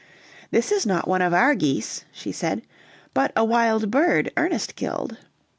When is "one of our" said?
1.07-1.53